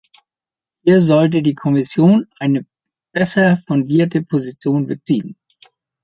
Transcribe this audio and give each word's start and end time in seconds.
Hier 0.83 0.99
sollte 0.99 1.43
die 1.43 1.53
Kommission 1.53 2.25
eine 2.39 2.65
besser 3.13 3.57
fundierte 3.67 4.23
Position 4.23 4.87
beziehen. 4.87 5.37